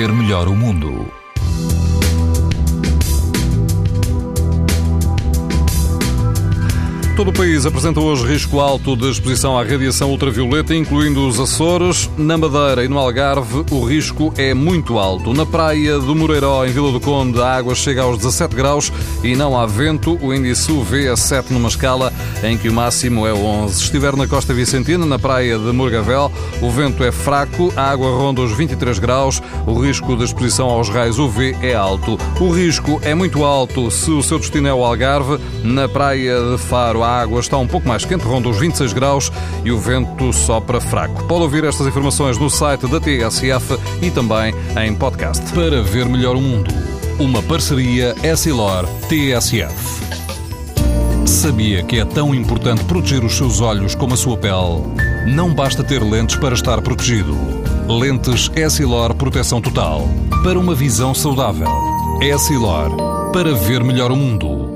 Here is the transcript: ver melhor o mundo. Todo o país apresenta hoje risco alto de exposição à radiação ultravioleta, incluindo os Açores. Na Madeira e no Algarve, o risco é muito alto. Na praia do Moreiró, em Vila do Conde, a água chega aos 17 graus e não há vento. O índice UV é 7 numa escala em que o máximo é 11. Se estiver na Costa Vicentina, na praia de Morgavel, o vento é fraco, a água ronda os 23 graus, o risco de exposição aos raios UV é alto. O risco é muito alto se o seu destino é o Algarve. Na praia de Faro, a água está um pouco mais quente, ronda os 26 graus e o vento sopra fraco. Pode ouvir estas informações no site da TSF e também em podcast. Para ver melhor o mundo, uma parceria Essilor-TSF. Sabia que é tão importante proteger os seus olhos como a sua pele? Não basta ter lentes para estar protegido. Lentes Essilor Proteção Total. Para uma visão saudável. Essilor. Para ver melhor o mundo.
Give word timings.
ver 0.00 0.12
melhor 0.14 0.48
o 0.48 0.54
mundo. 0.54 1.19
Todo 7.20 7.28
o 7.28 7.34
país 7.34 7.66
apresenta 7.66 8.00
hoje 8.00 8.24
risco 8.24 8.60
alto 8.60 8.96
de 8.96 9.10
exposição 9.10 9.58
à 9.58 9.62
radiação 9.62 10.10
ultravioleta, 10.10 10.74
incluindo 10.74 11.28
os 11.28 11.38
Açores. 11.38 12.08
Na 12.16 12.38
Madeira 12.38 12.82
e 12.82 12.88
no 12.88 12.98
Algarve, 12.98 13.62
o 13.70 13.84
risco 13.84 14.32
é 14.38 14.54
muito 14.54 14.98
alto. 14.98 15.34
Na 15.34 15.44
praia 15.44 15.98
do 15.98 16.16
Moreiró, 16.16 16.64
em 16.64 16.70
Vila 16.70 16.90
do 16.90 16.98
Conde, 16.98 17.38
a 17.38 17.56
água 17.56 17.74
chega 17.74 18.00
aos 18.00 18.16
17 18.16 18.56
graus 18.56 18.90
e 19.22 19.36
não 19.36 19.54
há 19.54 19.66
vento. 19.66 20.18
O 20.22 20.32
índice 20.32 20.72
UV 20.72 21.08
é 21.08 21.14
7 21.14 21.52
numa 21.52 21.68
escala 21.68 22.10
em 22.42 22.56
que 22.56 22.70
o 22.70 22.72
máximo 22.72 23.26
é 23.26 23.34
11. 23.34 23.74
Se 23.74 23.82
estiver 23.82 24.16
na 24.16 24.26
Costa 24.26 24.54
Vicentina, 24.54 25.04
na 25.04 25.18
praia 25.18 25.58
de 25.58 25.72
Morgavel, 25.72 26.32
o 26.62 26.70
vento 26.70 27.04
é 27.04 27.12
fraco, 27.12 27.70
a 27.76 27.90
água 27.90 28.16
ronda 28.16 28.40
os 28.40 28.56
23 28.56 28.98
graus, 28.98 29.42
o 29.66 29.78
risco 29.78 30.16
de 30.16 30.24
exposição 30.24 30.70
aos 30.70 30.88
raios 30.88 31.18
UV 31.18 31.54
é 31.60 31.74
alto. 31.74 32.16
O 32.40 32.50
risco 32.50 32.98
é 33.04 33.14
muito 33.14 33.44
alto 33.44 33.90
se 33.90 34.10
o 34.10 34.22
seu 34.22 34.38
destino 34.38 34.68
é 34.68 34.72
o 34.72 34.82
Algarve. 34.82 35.38
Na 35.62 35.86
praia 35.86 36.40
de 36.50 36.56
Faro, 36.56 37.02
a 37.02 37.09
água 37.10 37.40
está 37.40 37.58
um 37.58 37.66
pouco 37.66 37.88
mais 37.88 38.04
quente, 38.04 38.24
ronda 38.24 38.48
os 38.48 38.58
26 38.58 38.92
graus 38.92 39.32
e 39.64 39.72
o 39.72 39.78
vento 39.78 40.32
sopra 40.32 40.80
fraco. 40.80 41.24
Pode 41.24 41.42
ouvir 41.42 41.64
estas 41.64 41.86
informações 41.86 42.38
no 42.38 42.48
site 42.48 42.86
da 42.86 43.00
TSF 43.00 43.78
e 44.00 44.10
também 44.10 44.54
em 44.80 44.94
podcast. 44.94 45.44
Para 45.52 45.82
ver 45.82 46.06
melhor 46.06 46.36
o 46.36 46.40
mundo, 46.40 46.70
uma 47.18 47.42
parceria 47.42 48.14
Essilor-TSF. 48.22 50.00
Sabia 51.26 51.82
que 51.82 51.98
é 51.98 52.04
tão 52.04 52.34
importante 52.34 52.84
proteger 52.84 53.24
os 53.24 53.36
seus 53.36 53.60
olhos 53.60 53.94
como 53.94 54.14
a 54.14 54.16
sua 54.16 54.36
pele? 54.36 54.82
Não 55.26 55.54
basta 55.54 55.82
ter 55.82 56.02
lentes 56.02 56.36
para 56.36 56.54
estar 56.54 56.80
protegido. 56.82 57.34
Lentes 57.88 58.50
Essilor 58.54 59.14
Proteção 59.14 59.60
Total. 59.60 60.08
Para 60.42 60.58
uma 60.58 60.74
visão 60.74 61.14
saudável. 61.14 61.68
Essilor. 62.20 62.90
Para 63.32 63.54
ver 63.54 63.82
melhor 63.82 64.10
o 64.10 64.16
mundo. 64.16 64.69